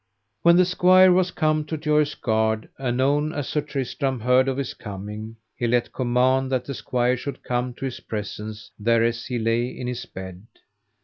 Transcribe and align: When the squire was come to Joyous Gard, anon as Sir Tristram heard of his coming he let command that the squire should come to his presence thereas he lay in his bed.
When 0.41 0.55
the 0.55 0.65
squire 0.65 1.11
was 1.11 1.29
come 1.29 1.63
to 1.65 1.77
Joyous 1.77 2.15
Gard, 2.15 2.69
anon 2.79 3.31
as 3.33 3.47
Sir 3.49 3.61
Tristram 3.61 4.21
heard 4.21 4.47
of 4.47 4.57
his 4.57 4.73
coming 4.73 5.35
he 5.55 5.67
let 5.67 5.93
command 5.93 6.51
that 6.51 6.65
the 6.65 6.73
squire 6.73 7.15
should 7.15 7.43
come 7.43 7.75
to 7.75 7.85
his 7.85 7.99
presence 7.99 8.71
thereas 8.79 9.27
he 9.27 9.37
lay 9.37 9.67
in 9.67 9.85
his 9.85 10.07
bed. 10.07 10.41